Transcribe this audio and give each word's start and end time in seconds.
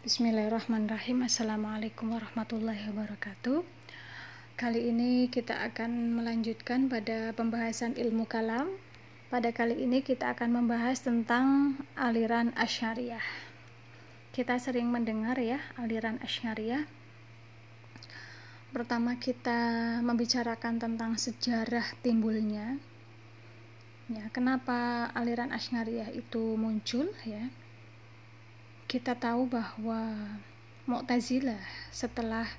Bismillahirrahmanirrahim. 0.00 1.28
Assalamualaikum 1.28 2.16
warahmatullahi 2.16 2.88
wabarakatuh. 2.88 3.60
Kali 4.56 4.88
ini 4.88 5.28
kita 5.28 5.60
akan 5.60 6.16
melanjutkan 6.16 6.88
pada 6.88 7.36
pembahasan 7.36 7.92
ilmu 8.00 8.24
kalam. 8.24 8.72
Pada 9.28 9.52
kali 9.52 9.76
ini 9.76 10.00
kita 10.00 10.32
akan 10.32 10.56
membahas 10.56 11.04
tentang 11.04 11.76
aliran 12.00 12.56
Asyariah 12.56 13.20
Kita 14.32 14.56
sering 14.56 14.88
mendengar 14.88 15.36
ya 15.36 15.60
aliran 15.76 16.16
Asyariah 16.24 16.88
Pertama 18.72 19.20
kita 19.20 20.00
membicarakan 20.00 20.80
tentang 20.80 21.20
sejarah 21.20 21.84
timbulnya. 22.00 22.80
Ya, 24.08 24.32
kenapa 24.32 25.12
aliran 25.12 25.52
Asyariah 25.52 26.08
itu 26.16 26.56
muncul 26.56 27.12
ya? 27.28 27.52
Kita 28.90 29.14
tahu 29.14 29.46
bahwa 29.46 30.18
Mu'tazilah 30.90 31.62
setelah 31.94 32.50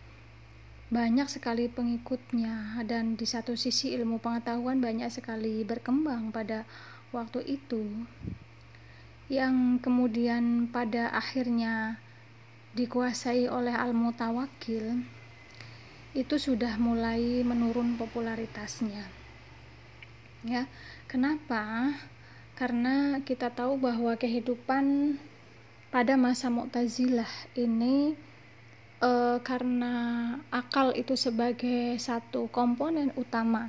banyak 0.88 1.28
sekali 1.28 1.68
pengikutnya 1.68 2.80
dan 2.88 3.20
di 3.20 3.28
satu 3.28 3.60
sisi 3.60 3.92
ilmu 3.92 4.24
pengetahuan 4.24 4.80
banyak 4.80 5.12
sekali 5.12 5.68
berkembang 5.68 6.32
pada 6.32 6.64
waktu 7.12 7.60
itu 7.60 8.08
yang 9.28 9.76
kemudian 9.84 10.72
pada 10.72 11.12
akhirnya 11.12 12.00
dikuasai 12.80 13.52
oleh 13.52 13.76
al-mutawakil 13.76 15.04
itu 16.16 16.36
sudah 16.40 16.80
mulai 16.80 17.44
menurun 17.44 18.00
popularitasnya. 18.00 19.04
Ya 20.48 20.72
kenapa? 21.12 21.92
Karena 22.56 23.20
kita 23.24 23.52
tahu 23.52 23.76
bahwa 23.80 24.16
kehidupan 24.16 25.16
pada 25.92 26.16
masa 26.16 26.48
Mu'tazilah 26.48 27.28
ini 27.60 28.16
e, 29.04 29.12
karena 29.44 29.94
akal 30.48 30.96
itu 30.96 31.20
sebagai 31.20 32.00
satu 32.00 32.48
komponen 32.48 33.12
utama 33.20 33.68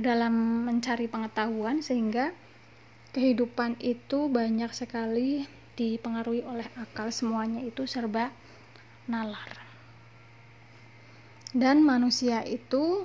dalam 0.00 0.64
mencari 0.64 1.04
pengetahuan 1.04 1.84
sehingga 1.84 2.32
kehidupan 3.12 3.76
itu 3.84 4.32
banyak 4.32 4.72
sekali 4.72 5.44
dipengaruhi 5.76 6.48
oleh 6.48 6.64
akal 6.80 7.12
semuanya 7.12 7.60
itu 7.60 7.84
serba 7.84 8.32
nalar. 9.04 9.60
Dan 11.52 11.84
manusia 11.84 12.40
itu 12.40 13.04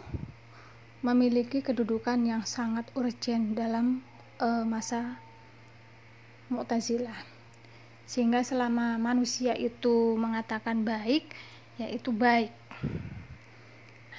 memiliki 1.04 1.60
kedudukan 1.60 2.24
yang 2.24 2.48
sangat 2.48 2.88
urgent 2.96 3.52
dalam 3.52 4.00
e, 4.40 4.48
masa 4.64 5.20
Mu'tazilah 6.48 7.35
sehingga 8.06 8.46
selama 8.46 9.02
manusia 9.02 9.58
itu 9.58 10.14
mengatakan 10.18 10.86
baik 10.86 11.34
yaitu 11.82 12.14
baik. 12.14 12.54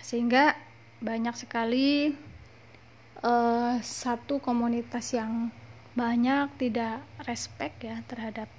Sehingga 0.02 0.54
banyak 1.02 1.34
sekali 1.38 2.14
uh, 3.22 3.78
satu 3.80 4.42
komunitas 4.42 5.14
yang 5.14 5.50
banyak 5.96 6.52
tidak 6.60 7.00
respect 7.24 7.80
ya 7.80 8.04
terhadap 8.04 8.52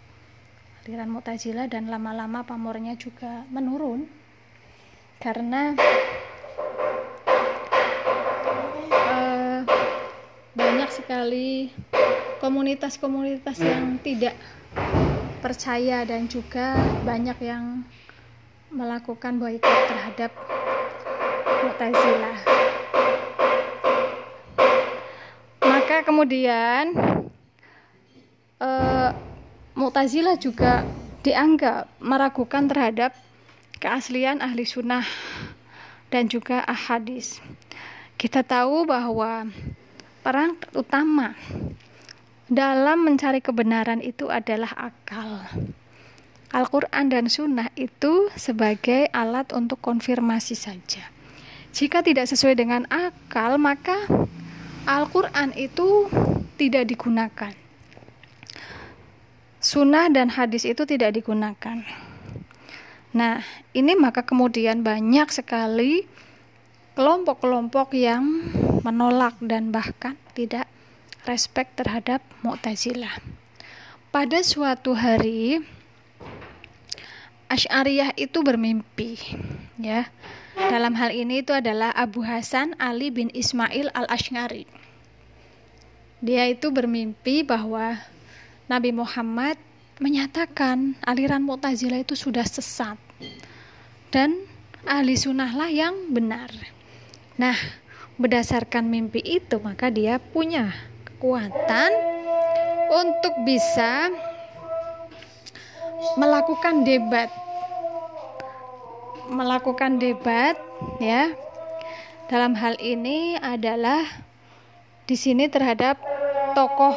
aliran 0.82 1.12
Mu'tazilah 1.12 1.70
dan 1.70 1.92
lama-lama 1.92 2.42
pamornya 2.48 2.98
juga 2.98 3.46
menurun. 3.54 4.10
Karena 5.22 5.76
uh, 8.96 9.60
banyak 10.58 10.90
sekali 10.90 11.70
komunitas-komunitas 12.42 13.58
yang 13.62 13.98
tidak 14.02 14.38
percaya 15.40 16.04
dan 16.04 16.26
juga 16.26 16.74
banyak 17.06 17.38
yang 17.42 17.86
melakukan 18.74 19.40
boykot 19.40 19.80
terhadap 19.88 20.32
Mu'tazilah. 21.64 22.38
Maka 25.64 25.98
kemudian 26.04 26.94
uh, 28.60 29.10
Mu'tazilah 29.78 30.36
juga 30.42 30.84
dianggap 31.22 31.90
meragukan 32.02 32.66
terhadap 32.66 33.12
keaslian 33.78 34.42
ahli 34.42 34.66
sunnah 34.66 35.06
dan 36.10 36.26
juga 36.28 36.66
ahadis. 36.66 37.40
Kita 38.18 38.42
tahu 38.42 38.90
bahwa 38.90 39.46
perang 40.26 40.58
utama 40.74 41.38
dalam 42.48 43.04
mencari 43.04 43.44
kebenaran 43.44 44.00
itu 44.00 44.32
adalah 44.32 44.72
akal. 44.76 45.44
Al-Quran 46.48 47.12
dan 47.12 47.28
Sunnah 47.28 47.68
itu 47.76 48.32
sebagai 48.40 49.12
alat 49.12 49.52
untuk 49.52 49.84
konfirmasi 49.84 50.56
saja. 50.56 51.12
Jika 51.76 52.00
tidak 52.00 52.32
sesuai 52.32 52.56
dengan 52.56 52.88
akal, 52.88 53.60
maka 53.60 54.00
Al-Quran 54.88 55.52
itu 55.60 56.08
tidak 56.56 56.88
digunakan. 56.88 57.52
Sunnah 59.60 60.08
dan 60.08 60.32
hadis 60.32 60.64
itu 60.64 60.88
tidak 60.88 61.20
digunakan. 61.20 61.84
Nah, 63.12 63.44
ini 63.76 64.00
maka 64.00 64.24
kemudian 64.24 64.88
banyak 64.88 65.28
sekali 65.36 66.08
kelompok-kelompok 66.96 67.92
yang 67.98 68.24
menolak 68.88 69.36
dan 69.44 69.76
bahkan 69.76 70.16
tidak 70.32 70.67
respect 71.28 71.76
terhadap 71.76 72.24
Mu'tazilah. 72.42 73.20
Pada 74.10 74.40
suatu 74.42 74.96
hari 74.96 75.62
Asy'ariyah 77.48 78.16
itu 78.20 78.44
bermimpi, 78.44 79.16
ya. 79.80 80.12
Dalam 80.58 80.98
hal 80.98 81.14
ini 81.14 81.46
itu 81.46 81.54
adalah 81.54 81.94
Abu 81.94 82.26
Hasan 82.26 82.76
Ali 82.82 83.14
bin 83.14 83.32
Ismail 83.32 83.94
al-Asy'ari. 83.94 84.68
Dia 86.20 86.50
itu 86.50 86.74
bermimpi 86.74 87.46
bahwa 87.46 88.02
Nabi 88.68 88.90
Muhammad 88.92 89.56
menyatakan 90.02 90.98
aliran 91.06 91.46
Mu'tazilah 91.46 92.02
itu 92.02 92.18
sudah 92.18 92.44
sesat 92.44 92.98
dan 94.10 94.34
ahli 94.84 95.14
sunnahlah 95.14 95.70
yang 95.70 95.94
benar. 96.10 96.50
Nah, 97.38 97.56
berdasarkan 98.18 98.90
mimpi 98.90 99.22
itu 99.22 99.62
maka 99.62 99.94
dia 99.94 100.18
punya 100.18 100.74
kekuatan 101.18 101.92
untuk 102.94 103.34
bisa 103.42 104.14
melakukan 106.14 106.86
debat. 106.86 107.26
Melakukan 109.26 109.98
debat 109.98 110.54
ya. 111.02 111.34
Dalam 112.30 112.54
hal 112.54 112.78
ini 112.78 113.34
adalah 113.42 114.06
di 115.10 115.18
sini 115.18 115.50
terhadap 115.50 115.98
tokoh 116.54 116.94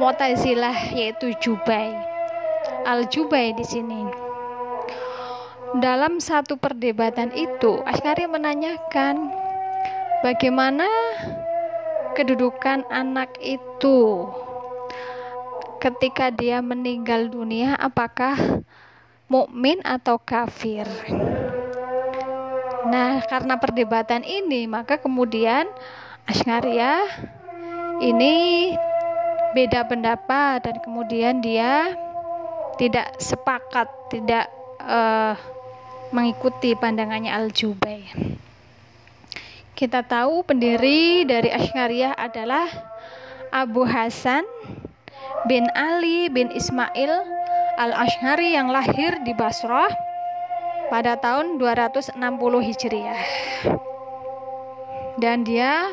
Mu'tazilah 0.00 0.96
yaitu 0.96 1.36
Jubai. 1.36 1.92
Al-Jubai 2.88 3.52
di 3.52 3.68
sini. 3.68 4.00
Dalam 5.76 6.24
satu 6.24 6.56
perdebatan 6.56 7.36
itu 7.36 7.84
Asyari 7.84 8.24
menanyakan 8.24 9.28
bagaimana 10.24 10.88
kedudukan 12.16 12.88
anak 12.88 13.36
itu 13.44 14.24
ketika 15.76 16.32
dia 16.32 16.64
meninggal 16.64 17.28
dunia 17.28 17.76
apakah 17.76 18.64
mukmin 19.28 19.84
atau 19.84 20.16
kafir. 20.16 20.88
Nah, 22.88 23.20
karena 23.28 23.60
perdebatan 23.60 24.24
ini 24.24 24.64
maka 24.64 24.96
kemudian 24.96 25.68
Asharia 26.24 27.04
ini 28.00 28.72
beda 29.52 29.84
pendapat 29.84 30.64
dan 30.64 30.76
kemudian 30.80 31.44
dia 31.44 31.92
tidak 32.80 33.12
sepakat, 33.20 33.88
tidak 34.08 34.48
uh, 34.80 35.36
mengikuti 36.12 36.72
pandangannya 36.76 37.32
Al-Jubai. 37.32 38.35
Kita 39.76 40.00
tahu 40.00 40.40
pendiri 40.40 41.28
dari 41.28 41.52
Asy'ariyah 41.52 42.16
adalah 42.16 42.64
Abu 43.52 43.84
Hasan 43.84 44.40
bin 45.44 45.68
Ali 45.76 46.32
bin 46.32 46.48
Ismail 46.48 47.12
al-Asy'ari 47.76 48.56
yang 48.56 48.72
lahir 48.72 49.20
di 49.20 49.36
Basrah 49.36 49.92
pada 50.88 51.20
tahun 51.20 51.60
260 51.60 52.16
Hijriah. 52.72 53.20
Dan 55.20 55.44
dia 55.44 55.92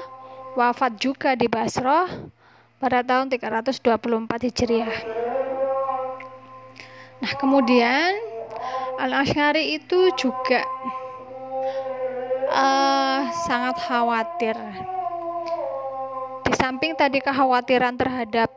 wafat 0.56 0.96
juga 0.96 1.36
di 1.36 1.52
Basrah 1.52 2.08
pada 2.80 3.04
tahun 3.04 3.36
324 3.36 3.84
Hijriah. 4.48 4.96
Nah, 7.20 7.34
kemudian 7.36 8.16
Al-Asy'ari 8.96 9.76
itu 9.76 10.08
juga 10.16 10.64
uh, 12.54 13.20
sangat 13.50 13.76
khawatir. 13.82 14.56
Di 16.46 16.54
samping 16.54 16.94
tadi 16.94 17.20
kekhawatiran 17.20 17.98
terhadap 17.98 18.54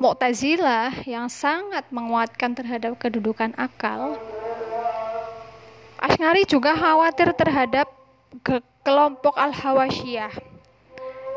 Mu'tazilah 0.00 1.06
yang 1.06 1.30
sangat 1.30 1.86
menguatkan 1.94 2.58
terhadap 2.58 2.98
kedudukan 2.98 3.54
akal, 3.54 4.18
Ash'ari 6.02 6.42
juga 6.50 6.74
khawatir 6.74 7.30
terhadap 7.38 7.86
ke 8.42 8.58
kelompok 8.82 9.38
Al-Hawashiyah. 9.38 10.34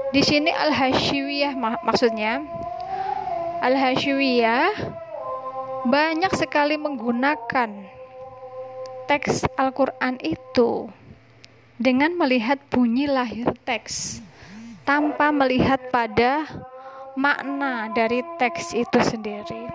Di 0.09 0.21
sini 0.25 0.49
Al-Hashiyah 0.49 1.53
mak 1.53 1.85
maksudnya 1.85 2.41
Al-Hashiyah 3.61 4.73
banyak 5.85 6.33
sekali 6.33 6.81
menggunakan 6.81 7.69
teks 9.05 9.45
Al-Qur'an 9.53 10.17
itu 10.25 10.89
dengan 11.75 12.15
melihat 12.15 12.59
bunyi 12.71 13.07
lahir 13.07 13.51
teks 13.67 14.23
tanpa 14.87 15.33
melihat 15.33 15.79
pada 15.91 16.47
makna 17.17 17.91
dari 17.91 18.21
teks 18.39 18.75
itu 18.75 18.99
sendiri. 19.01 19.67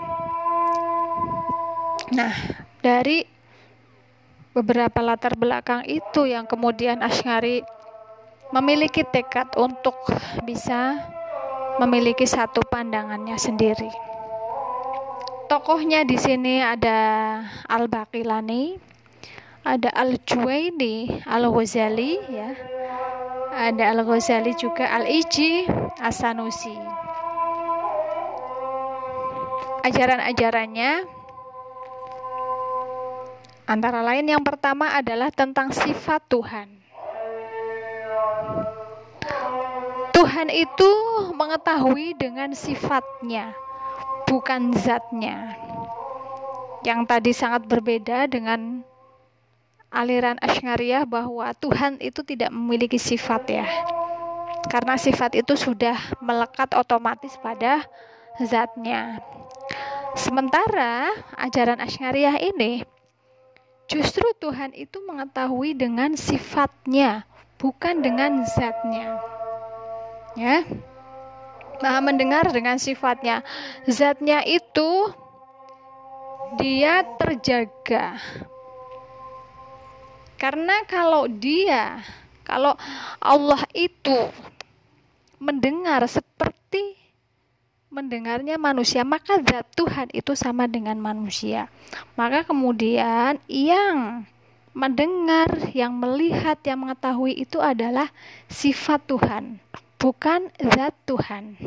Nah, 2.14 2.34
dari 2.80 3.24
beberapa 4.50 4.98
latar 5.00 5.38
belakang 5.38 5.86
itu 5.86 6.26
yang 6.26 6.44
kemudian 6.44 7.00
Ash'ari 7.00 7.62
memiliki 8.50 9.06
tekad 9.06 9.54
untuk 9.54 9.94
bisa 10.42 10.98
memiliki 11.78 12.26
satu 12.26 12.60
pandangannya 12.66 13.38
sendiri. 13.38 13.88
Tokohnya 15.46 16.06
di 16.06 16.14
sini 16.14 16.62
ada 16.62 16.98
Al-Baqilani, 17.66 18.89
ada 19.66 19.90
Al-Juwaini, 19.92 21.24
Al-Ghazali 21.24 22.12
ya. 22.30 22.50
Ada 23.50 23.92
Al-Ghazali 23.92 24.54
juga 24.56 24.88
Al-Iji, 24.88 25.68
As-Sanusi 26.00 27.00
ajaran-ajarannya 29.80 31.08
antara 33.64 34.04
lain 34.04 34.26
yang 34.28 34.44
pertama 34.44 34.92
adalah 34.92 35.32
tentang 35.32 35.72
sifat 35.72 36.20
Tuhan. 36.28 36.68
Tuhan 40.10 40.52
itu 40.52 40.90
mengetahui 41.32 42.12
dengan 42.20 42.52
sifatnya, 42.52 43.56
bukan 44.28 44.76
zatnya. 44.76 45.56
Yang 46.84 47.00
tadi 47.08 47.32
sangat 47.32 47.64
berbeda 47.64 48.28
dengan 48.28 48.84
aliran 49.90 50.38
Asy'ariyah 50.38 51.04
bahwa 51.04 51.50
Tuhan 51.58 51.98
itu 51.98 52.22
tidak 52.22 52.54
memiliki 52.54 52.96
sifat 52.96 53.42
ya. 53.50 53.66
Karena 54.70 54.94
sifat 54.94 55.34
itu 55.34 55.58
sudah 55.58 55.98
melekat 56.22 56.72
otomatis 56.78 57.34
pada 57.42 57.84
zatnya. 58.38 59.18
Sementara 60.14 61.10
ajaran 61.38 61.82
Asy'ariyah 61.82 62.38
ini 62.38 62.86
justru 63.90 64.24
Tuhan 64.38 64.70
itu 64.78 65.02
mengetahui 65.02 65.74
dengan 65.74 66.14
sifatnya, 66.14 67.26
bukan 67.58 67.98
dengan 67.98 68.46
zatnya. 68.46 69.18
Ya. 70.38 70.62
Nah, 71.82 71.98
mendengar 71.98 72.46
dengan 72.54 72.78
sifatnya. 72.78 73.42
Zatnya 73.88 74.46
itu 74.46 75.10
dia 76.60 77.02
terjaga. 77.18 78.20
Karena 80.40 80.88
kalau 80.88 81.28
dia, 81.28 82.00
kalau 82.48 82.72
Allah 83.20 83.60
itu 83.76 84.32
mendengar 85.36 86.00
seperti 86.08 86.96
mendengarnya 87.92 88.56
manusia, 88.56 89.04
maka 89.04 89.36
zat 89.44 89.68
Tuhan 89.76 90.08
itu 90.16 90.32
sama 90.32 90.64
dengan 90.64 90.96
manusia. 90.96 91.68
Maka 92.16 92.46
kemudian 92.48 93.36
yang 93.50 94.24
mendengar, 94.72 95.50
yang 95.76 95.92
melihat, 95.92 96.56
yang 96.64 96.88
mengetahui 96.88 97.36
itu 97.36 97.58
adalah 97.58 98.08
sifat 98.48 99.02
Tuhan, 99.10 99.60
bukan 100.00 100.48
zat 100.56 100.94
Tuhan. 101.04 101.58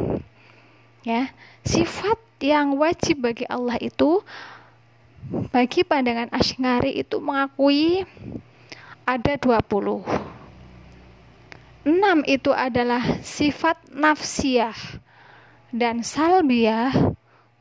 Ya, 1.04 1.36
sifat 1.68 2.18
yang 2.40 2.80
wajib 2.80 3.22
bagi 3.22 3.44
Allah 3.46 3.76
itu 3.84 4.24
bagi 5.52 5.84
pandangan 5.84 6.32
Asy'ari 6.32 7.00
itu 7.00 7.20
mengakui 7.20 8.08
ada 9.04 9.36
20. 9.36 10.04
6 11.84 12.24
itu 12.32 12.52
adalah 12.56 13.20
sifat 13.20 13.76
nafsiyah 13.92 15.04
dan 15.76 16.00
salbiah 16.00 17.12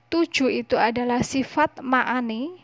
tujuh 0.07 0.63
itu 0.63 0.79
adalah 0.79 1.27
sifat 1.27 1.83
ma'ani. 1.83 2.63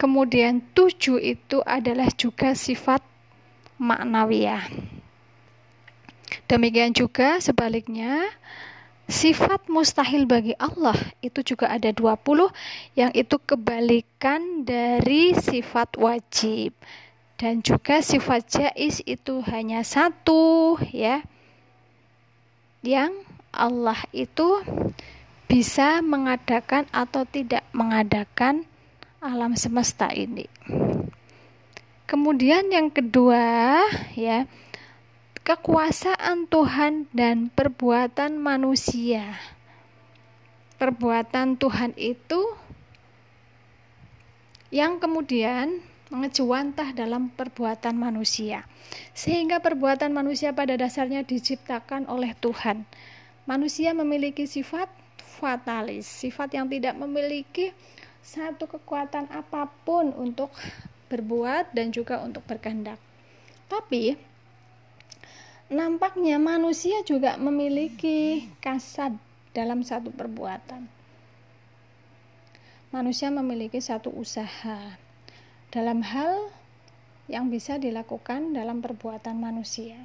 Kemudian 0.00 0.64
tujuh 0.72 1.20
itu 1.20 1.60
adalah 1.68 2.08
juga 2.16 2.56
sifat 2.56 3.04
maknawiyah. 3.76 4.64
Demikian 6.48 6.96
juga 6.96 7.42
sebaliknya 7.44 8.24
sifat 9.04 9.68
mustahil 9.68 10.24
bagi 10.24 10.56
Allah 10.56 10.96
itu 11.20 11.44
juga 11.44 11.68
ada 11.68 11.92
20 11.92 12.16
yang 12.96 13.12
itu 13.12 13.36
kebalikan 13.44 14.64
dari 14.64 15.36
sifat 15.36 16.00
wajib 16.00 16.72
dan 17.38 17.60
juga 17.60 17.98
sifat 17.98 18.42
jais 18.46 19.02
itu 19.04 19.42
hanya 19.50 19.82
satu 19.82 20.78
ya 20.94 21.26
yang 22.84 23.10
Allah 23.54 23.98
itu 24.12 24.60
bisa 25.46 26.02
mengadakan 26.02 26.90
atau 26.90 27.22
tidak 27.24 27.62
mengadakan 27.70 28.66
alam 29.24 29.54
semesta 29.56 30.10
ini. 30.10 30.50
Kemudian 32.04 32.68
yang 32.68 32.92
kedua, 32.92 33.80
ya, 34.12 34.44
kekuasaan 35.40 36.44
Tuhan 36.50 37.08
dan 37.16 37.48
perbuatan 37.48 38.36
manusia. 38.36 39.40
Perbuatan 40.76 41.56
Tuhan 41.56 41.96
itu 41.96 42.44
yang 44.68 45.00
kemudian 45.00 45.80
mengejuantah 46.12 46.92
dalam 46.92 47.32
perbuatan 47.32 47.96
manusia. 47.96 48.68
Sehingga 49.16 49.60
perbuatan 49.64 50.12
manusia 50.12 50.52
pada 50.52 50.76
dasarnya 50.76 51.24
diciptakan 51.24 52.04
oleh 52.08 52.36
Tuhan 52.36 52.84
Manusia 53.44 53.92
memiliki 53.92 54.48
sifat 54.48 54.88
fatalis, 55.20 56.08
sifat 56.08 56.56
yang 56.56 56.64
tidak 56.64 56.96
memiliki 56.96 57.76
satu 58.24 58.64
kekuatan 58.64 59.28
apa 59.28 59.68
pun 59.84 60.16
untuk 60.16 60.48
berbuat 61.12 61.76
dan 61.76 61.92
juga 61.92 62.24
untuk 62.24 62.40
berkehendak. 62.48 62.96
Tapi 63.68 64.16
nampaknya 65.68 66.40
manusia 66.40 67.04
juga 67.04 67.36
memiliki 67.36 68.48
kasad 68.64 69.12
dalam 69.52 69.84
satu 69.84 70.08
perbuatan. 70.08 70.88
Manusia 72.96 73.28
memiliki 73.28 73.76
satu 73.76 74.08
usaha 74.08 74.96
dalam 75.74 76.06
hal 76.06 76.54
yang 77.26 77.50
bisa 77.50 77.82
dilakukan 77.82 78.54
dalam 78.54 78.78
perbuatan 78.78 79.34
manusia. 79.34 79.98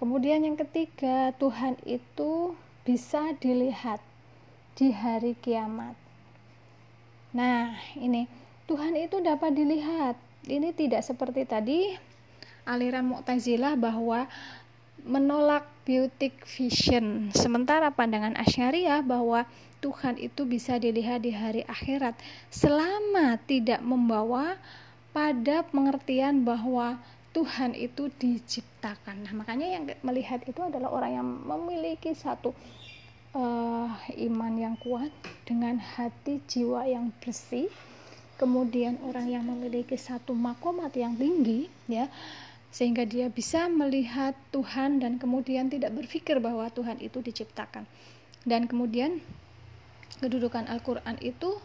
Kemudian 0.00 0.40
yang 0.40 0.56
ketiga, 0.56 1.36
Tuhan 1.36 1.76
itu 1.84 2.56
bisa 2.88 3.36
dilihat 3.36 4.00
di 4.80 4.88
hari 4.88 5.36
kiamat. 5.36 5.92
Nah, 7.36 7.76
ini 8.00 8.24
Tuhan 8.64 8.96
itu 8.96 9.20
dapat 9.20 9.52
dilihat. 9.52 10.16
Ini 10.48 10.72
tidak 10.72 11.04
seperti 11.04 11.44
tadi 11.44 11.92
aliran 12.64 13.04
Mu'tazilah 13.04 13.76
bahwa 13.76 14.24
menolak 15.04 15.66
beauty 15.84 16.30
vision. 16.44 17.30
Sementara 17.34 17.90
pandangan 17.90 18.36
Asyariah 18.38 19.02
bahwa 19.02 19.48
Tuhan 19.80 20.20
itu 20.20 20.44
bisa 20.44 20.76
dilihat 20.76 21.24
di 21.24 21.32
hari 21.32 21.64
akhirat 21.64 22.12
selama 22.52 23.40
tidak 23.48 23.80
membawa 23.80 24.60
pada 25.10 25.64
pengertian 25.66 26.44
bahwa 26.44 27.00
Tuhan 27.30 27.78
itu 27.78 28.10
diciptakan. 28.18 29.24
Nah, 29.24 29.32
makanya 29.34 29.66
yang 29.70 29.84
melihat 30.02 30.42
itu 30.44 30.60
adalah 30.60 30.90
orang 30.90 31.12
yang 31.14 31.26
memiliki 31.26 32.10
satu 32.10 32.50
uh, 33.34 33.90
iman 34.10 34.52
yang 34.58 34.74
kuat 34.82 35.10
dengan 35.46 35.78
hati 35.78 36.42
jiwa 36.50 36.86
yang 36.90 37.14
bersih. 37.22 37.70
Kemudian 38.34 38.96
orang 39.04 39.28
yang 39.28 39.44
memiliki 39.44 40.00
satu 40.00 40.32
makomat 40.32 40.96
yang 40.96 41.12
tinggi, 41.12 41.68
ya, 41.86 42.08
sehingga 42.70 43.02
dia 43.02 43.26
bisa 43.26 43.66
melihat 43.66 44.38
Tuhan 44.54 45.02
dan 45.02 45.18
kemudian 45.18 45.66
tidak 45.66 45.90
berpikir 45.94 46.38
bahwa 46.38 46.70
Tuhan 46.70 47.02
itu 47.02 47.18
diciptakan. 47.18 47.84
Dan 48.46 48.70
kemudian 48.70 49.18
kedudukan 50.22 50.70
Al-Qur'an 50.70 51.18
itu 51.18 51.58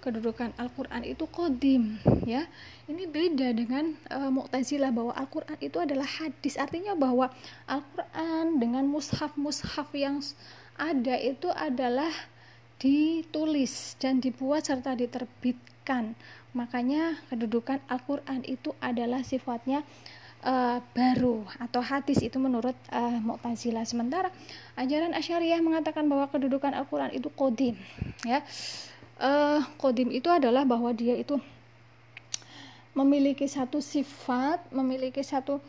kedudukan 0.00 0.56
Al-Qur'an 0.56 1.06
itu 1.06 1.28
kodim 1.30 2.00
ya. 2.26 2.48
Ini 2.90 3.06
beda 3.06 3.54
dengan 3.54 3.94
uh, 4.10 4.32
Mu'tazilah 4.32 4.90
bahwa 4.90 5.14
Al-Qur'an 5.14 5.60
itu 5.62 5.78
adalah 5.78 6.08
hadis. 6.08 6.58
Artinya 6.58 6.98
bahwa 6.98 7.30
Al-Qur'an 7.70 8.58
dengan 8.58 8.88
mushaf-mushaf 8.90 9.92
yang 9.94 10.18
ada 10.80 11.14
itu 11.20 11.52
adalah 11.52 12.10
ditulis 12.80 13.94
dan 14.00 14.18
dibuat 14.18 14.66
serta 14.66 14.96
diterbitkan. 14.96 16.16
Makanya 16.56 17.20
kedudukan 17.28 17.78
Al-Qur'an 17.86 18.42
itu 18.48 18.74
adalah 18.80 19.20
sifatnya 19.22 19.84
uh, 20.44 20.78
baru 20.92 21.44
atau 21.60 21.80
hadis 21.84 22.20
itu 22.20 22.36
menurut 22.36 22.76
uh, 22.92 23.18
Mu'tazilah. 23.20 23.84
Sementara 23.84 24.28
ajaran 24.76 25.12
Asy'ariyah 25.16 25.60
mengatakan 25.60 26.08
bahwa 26.08 26.28
kedudukan 26.28 26.72
Al-Qur'an 26.72 27.12
itu 27.12 27.28
kodim, 27.32 27.76
ya. 28.24 28.44
Uh, 29.20 29.60
kodim 29.76 30.08
itu 30.08 30.32
adalah 30.32 30.64
bahwa 30.64 30.96
dia 30.96 31.12
itu 31.12 31.36
memiliki 32.96 33.44
satu 33.44 33.84
sifat, 33.84 34.64
memiliki 34.72 35.20
satu 35.20 35.60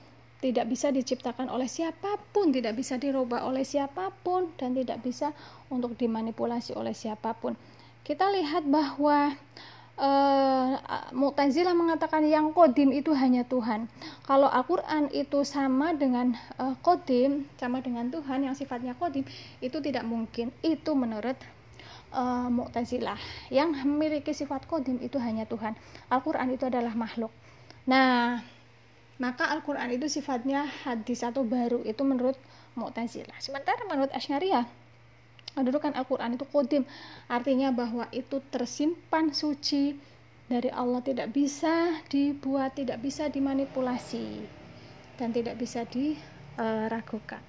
tidak 0.41 0.65
bisa 0.73 0.89
diciptakan 0.89 1.53
oleh 1.53 1.69
siapa 1.69 2.17
pun, 2.33 2.49
tidak 2.49 2.73
bisa 2.73 2.97
dirubah 2.97 3.45
oleh 3.45 3.61
siapa 3.61 4.09
pun, 4.25 4.49
dan 4.57 4.73
tidak 4.73 5.03
bisa 5.05 5.35
untuk 5.69 5.93
dimanipulasi 5.93 6.73
oleh 6.73 6.97
siapa 6.97 7.37
pun. 7.37 7.53
Kita 8.01 8.25
lihat 8.33 8.65
bahwa 8.65 9.37
uh, 9.99 10.77
Mu'tazilah 11.11 11.75
mengatakan 11.75 12.23
yang 12.27 12.55
kodim 12.55 12.95
itu 12.95 13.11
hanya 13.11 13.43
Tuhan. 13.43 13.91
Kalau 14.23 14.47
Al-Quran 14.47 15.11
itu 15.11 15.43
sama 15.43 15.91
dengan 15.97 16.37
uh, 16.59 16.75
kodim, 16.79 17.49
sama 17.59 17.83
dengan 17.83 18.07
Tuhan 18.07 18.47
yang 18.47 18.55
sifatnya 18.55 18.95
kodim, 18.95 19.27
itu 19.59 19.77
tidak 19.83 20.07
mungkin. 20.07 20.53
Itu 20.63 20.95
menurut 20.95 21.35
uh, 22.15 22.47
Mu'tazilah. 22.47 23.19
Yang 23.51 23.83
memiliki 23.83 24.31
sifat 24.31 24.69
kodim 24.69 25.01
itu 25.03 25.19
hanya 25.19 25.43
Tuhan. 25.43 25.75
Al-Quran 26.07 26.55
itu 26.55 26.69
adalah 26.69 26.95
makhluk. 26.95 27.33
Nah, 27.89 28.39
maka 29.21 29.53
Al-Quran 29.53 29.93
itu 29.93 30.09
sifatnya 30.09 30.65
hadis 30.65 31.21
atau 31.21 31.45
baru 31.45 31.85
itu 31.85 32.01
menurut 32.01 32.33
Mu'tazilah 32.73 33.37
sementara 33.37 33.85
menurut 33.85 34.09
Asy'ariyah 34.09 34.65
kedudukan 35.57 35.93
Al-Quran 35.95 36.35
itu 36.39 36.45
kodim. 36.47 36.83
Artinya 37.27 37.69
bahwa 37.75 38.07
itu 38.15 38.39
tersimpan 38.51 39.35
suci 39.35 39.97
dari 40.51 40.67
Allah 40.67 40.99
tidak 40.99 41.31
bisa 41.31 42.03
dibuat 42.11 42.75
tidak 42.75 42.99
bisa 42.99 43.31
dimanipulasi 43.31 44.43
dan 45.15 45.31
tidak 45.31 45.55
bisa 45.55 45.87
diragukan 45.87 47.39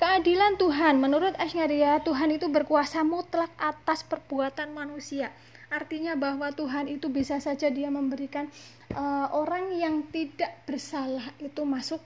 keadilan 0.00 0.56
Tuhan. 0.56 0.96
Menurut 0.96 1.36
Asy'ariyah 1.36 2.00
Tuhan 2.00 2.32
itu 2.32 2.48
berkuasa 2.48 3.04
mutlak 3.04 3.52
atas 3.60 4.00
perbuatan 4.00 4.72
manusia. 4.72 5.28
Artinya 5.68 6.16
bahwa 6.16 6.50
Tuhan 6.50 6.88
itu 6.88 7.12
bisa 7.12 7.38
saja 7.38 7.70
dia 7.70 7.92
memberikan 7.92 8.48
uh, 8.96 9.28
orang 9.36 9.70
yang 9.76 10.02
tidak 10.10 10.50
bersalah 10.66 11.30
itu 11.38 11.62
masuk 11.62 12.00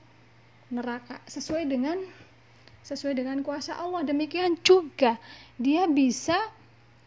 neraka 0.69 1.23
sesuai 1.31 1.65
dengan 1.71 1.97
sesuai 2.85 3.17
dengan 3.17 3.41
kuasa 3.41 3.81
Allah 3.81 4.05
demikian 4.05 4.61
juga 4.61 5.17
dia 5.57 5.88
bisa 5.88 6.37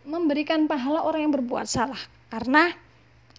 memberikan 0.03 0.65
pahala 0.65 1.05
orang 1.05 1.29
yang 1.29 1.33
berbuat 1.37 1.69
salah 1.69 1.99
karena 2.33 2.73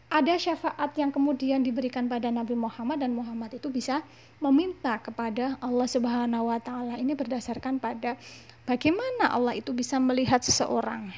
ada 0.08 0.40
syafaat 0.40 0.96
yang 0.96 1.12
kemudian 1.12 1.60
diberikan 1.60 2.08
pada 2.08 2.32
Nabi 2.32 2.56
Muhammad 2.56 3.04
dan 3.04 3.12
Muhammad 3.12 3.60
itu 3.60 3.68
bisa 3.68 4.00
meminta 4.40 4.96
kepada 4.96 5.60
Allah 5.60 5.84
Subhanahu 5.84 6.48
wa 6.48 6.56
taala. 6.56 6.96
Ini 6.96 7.12
berdasarkan 7.12 7.76
pada 7.76 8.16
bagaimana 8.64 9.28
Allah 9.28 9.60
itu 9.60 9.76
bisa 9.76 10.00
melihat 10.00 10.40
seseorang 10.40 11.12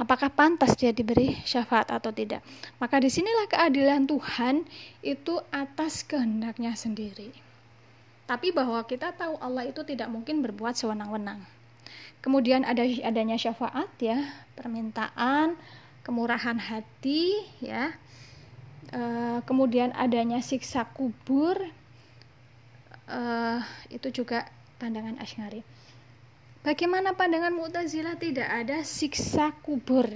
apakah 0.00 0.32
pantas 0.32 0.72
dia 0.80 0.96
diberi 0.96 1.36
syafaat 1.44 1.92
atau 1.92 2.08
tidak. 2.08 2.40
Maka 2.80 2.96
di 3.04 3.12
sinilah 3.12 3.48
keadilan 3.52 4.08
Tuhan 4.08 4.64
itu 5.04 5.40
atas 5.52 6.04
kehendaknya 6.08 6.72
sendiri. 6.72 7.49
Tapi 8.30 8.54
bahwa 8.54 8.78
kita 8.86 9.10
tahu 9.10 9.34
Allah 9.42 9.66
itu 9.66 9.82
tidak 9.82 10.06
mungkin 10.06 10.38
berbuat 10.38 10.78
sewenang-wenang. 10.78 11.42
Kemudian 12.22 12.62
ada 12.62 12.86
adanya 13.02 13.34
syafaat 13.34 13.90
ya, 13.98 14.22
permintaan, 14.54 15.58
kemurahan 16.06 16.54
hati 16.62 17.42
ya. 17.58 17.90
E, 18.94 19.02
kemudian 19.50 19.90
adanya 19.98 20.38
siksa 20.46 20.86
kubur 20.94 21.58
e, 23.10 23.20
itu 23.90 24.22
juga 24.22 24.46
pandangan 24.78 25.18
Asy'ari. 25.18 25.66
Bagaimana 26.62 27.18
pandangan 27.18 27.50
Mu'tazilah 27.50 28.14
tidak 28.14 28.46
ada 28.46 28.86
siksa 28.86 29.58
kubur? 29.66 30.06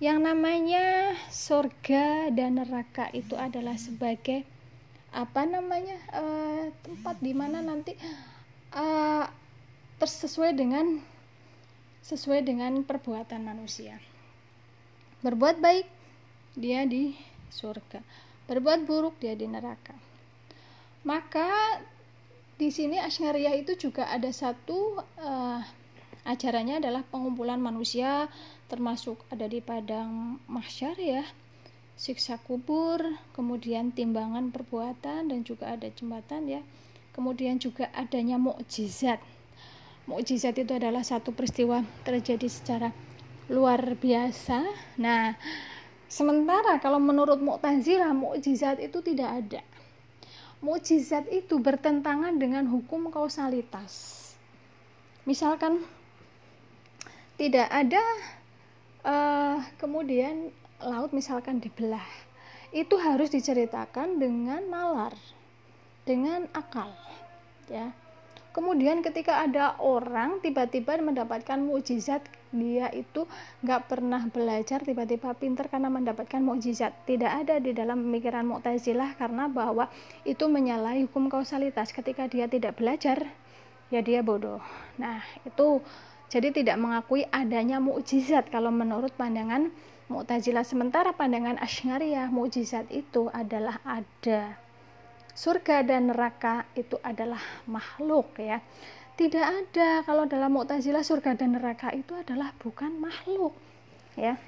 Yang 0.00 0.18
namanya 0.24 1.12
surga 1.28 2.32
dan 2.32 2.56
neraka 2.56 3.12
itu 3.12 3.36
adalah 3.36 3.76
sebagai 3.76 4.48
apa 5.12 5.48
namanya 5.48 5.96
uh, 6.12 6.68
tempat 6.84 7.16
di 7.24 7.32
mana 7.32 7.64
nanti 7.64 7.96
uh, 8.76 9.24
tersesuai 9.98 10.52
dengan 10.54 11.00
sesuai 12.04 12.44
dengan 12.44 12.84
perbuatan 12.84 13.42
manusia. 13.44 14.00
Berbuat 15.24 15.58
baik 15.58 15.86
dia 16.54 16.86
di 16.86 17.16
surga, 17.50 18.00
berbuat 18.46 18.86
buruk 18.86 19.18
dia 19.18 19.34
di 19.34 19.44
neraka. 19.50 19.96
Maka 21.02 21.80
di 22.58 22.70
sini 22.74 22.98
Asyariah 22.98 23.54
itu 23.54 23.78
juga 23.78 24.10
ada 24.10 24.30
satu 24.34 24.98
uh, 25.00 25.60
acaranya 26.26 26.82
adalah 26.82 27.06
pengumpulan 27.06 27.58
manusia 27.62 28.26
termasuk 28.68 29.22
ada 29.32 29.48
di 29.48 29.64
padang 29.64 30.36
mahsyar 30.44 30.98
ya 31.00 31.24
siksa 31.98 32.38
kubur 32.38 33.02
kemudian 33.34 33.90
timbangan 33.90 34.54
perbuatan 34.54 35.34
dan 35.34 35.40
juga 35.42 35.74
ada 35.74 35.90
jembatan 35.90 36.46
ya. 36.46 36.62
Kemudian 37.10 37.58
juga 37.58 37.90
adanya 37.90 38.38
mukjizat. 38.38 39.18
Mukjizat 40.06 40.54
itu 40.62 40.78
adalah 40.78 41.02
satu 41.02 41.34
peristiwa 41.34 41.82
terjadi 42.06 42.46
secara 42.46 42.94
luar 43.50 43.98
biasa. 43.98 44.62
Nah 45.02 45.34
sementara 46.06 46.78
kalau 46.78 47.02
menurut 47.02 47.42
Mu'tazilah 47.42 48.14
mukjizat 48.14 48.78
itu 48.78 49.02
tidak 49.02 49.30
ada. 49.42 49.60
Mukjizat 50.62 51.26
itu 51.34 51.58
bertentangan 51.58 52.38
dengan 52.38 52.70
hukum 52.70 53.10
kausalitas. 53.10 54.14
Misalkan 55.26 55.82
tidak 57.34 57.66
ada 57.70 58.02
uh, 59.02 59.58
kemudian 59.82 60.54
laut 60.82 61.10
misalkan 61.10 61.58
dibelah, 61.58 62.06
itu 62.70 62.94
harus 63.00 63.32
diceritakan 63.32 64.20
dengan 64.20 64.62
nalar, 64.68 65.14
dengan 66.04 66.46
akal, 66.54 66.92
ya. 67.66 67.90
Kemudian 68.48 69.06
ketika 69.06 69.44
ada 69.46 69.78
orang 69.78 70.42
tiba-tiba 70.42 70.98
mendapatkan 70.98 71.62
mukjizat 71.62 72.26
dia 72.50 72.90
itu 72.90 73.28
nggak 73.62 73.86
pernah 73.86 74.24
belajar 74.26 74.82
tiba-tiba 74.82 75.30
pinter 75.36 75.70
karena 75.70 75.86
mendapatkan 75.86 76.42
mukjizat. 76.42 76.90
Tidak 77.06 77.28
ada 77.28 77.62
di 77.62 77.70
dalam 77.70 78.02
pemikiran 78.08 78.42
Mu'tazilah 78.48 79.14
karena 79.14 79.46
bahwa 79.46 79.86
itu 80.26 80.48
menyalahi 80.50 81.06
hukum 81.06 81.30
kausalitas. 81.30 81.94
Ketika 81.94 82.26
dia 82.26 82.50
tidak 82.50 82.80
belajar 82.80 83.30
ya 83.94 84.00
dia 84.02 84.26
bodoh. 84.26 84.64
Nah 84.98 85.22
itu 85.44 85.78
jadi 86.26 86.50
tidak 86.50 86.82
mengakui 86.82 87.30
adanya 87.30 87.78
mukjizat 87.78 88.50
kalau 88.50 88.74
menurut 88.74 89.12
pandangan 89.14 89.70
Mu'tazilah 90.08 90.64
sementara 90.64 91.12
pandangan 91.12 91.60
Asy'ariyah 91.60 92.32
mukjizat 92.32 92.88
itu 92.88 93.28
adalah 93.28 93.76
ada. 93.84 94.56
Surga 95.36 95.84
dan 95.84 96.08
neraka 96.08 96.64
itu 96.72 96.96
adalah 97.04 97.44
makhluk 97.68 98.32
ya. 98.40 98.64
Tidak 99.20 99.44
ada. 99.44 100.00
Kalau 100.08 100.24
dalam 100.24 100.56
Mu'tazilah 100.56 101.04
surga 101.04 101.36
dan 101.36 101.60
neraka 101.60 101.92
itu 101.92 102.16
adalah 102.16 102.56
bukan 102.56 102.96
makhluk 102.96 103.52
ya. 104.16 104.40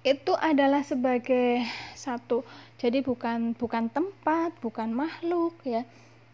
Itu 0.00 0.32
adalah 0.32 0.80
sebagai 0.80 1.60
satu. 1.92 2.40
Jadi 2.80 3.04
bukan 3.04 3.52
bukan 3.52 3.92
tempat 3.92 4.56
bukan 4.64 4.96
makhluk 4.96 5.60
ya. 5.60 5.84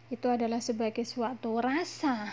Itu 0.06 0.30
adalah 0.30 0.62
sebagai 0.62 1.02
suatu 1.02 1.58
rasa 1.58 2.30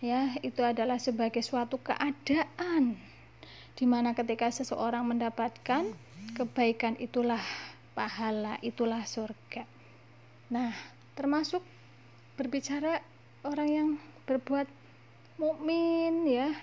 ya. 0.00 0.40
Itu 0.40 0.64
adalah 0.64 0.96
sebagai 0.96 1.44
suatu 1.44 1.76
keadaan 1.84 2.96
di 3.76 3.84
mana 3.84 4.16
ketika 4.16 4.48
seseorang 4.48 5.04
mendapatkan 5.04 5.84
kebaikan 6.32 6.96
itulah 6.96 7.40
pahala 7.92 8.56
itulah 8.64 9.04
surga. 9.04 9.68
Nah 10.48 10.72
termasuk 11.12 11.60
berbicara 12.40 13.04
orang 13.44 13.68
yang 13.68 13.88
berbuat 14.24 14.68
mukmin 15.36 16.24
ya 16.24 16.56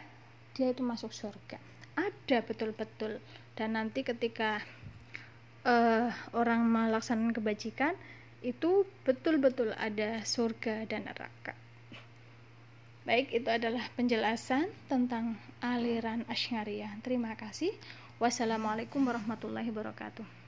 dia 0.58 0.74
itu 0.74 0.82
masuk 0.82 1.14
surga. 1.14 1.62
Ada 1.94 2.42
betul-betul. 2.42 3.22
Dan 3.54 3.78
nanti 3.78 4.02
ketika 4.02 4.66
uh, 5.70 6.10
orang 6.34 6.66
melaksanakan 6.66 7.38
kebajikan 7.38 7.94
itu 8.42 8.90
betul-betul 9.06 9.72
ada 9.78 10.26
surga 10.26 10.90
dan 10.90 11.06
neraka 11.06 11.63
baik 13.04 13.36
itu 13.36 13.50
adalah 13.52 13.84
penjelasan 14.00 14.72
tentang 14.88 15.36
aliran 15.60 16.24
Asy'ariyah 16.32 17.00
terima 17.04 17.36
kasih. 17.36 17.72
Wassalamualaikum 18.18 19.04
warahmatullahi 19.04 19.68
wabarakatuh 19.70 20.42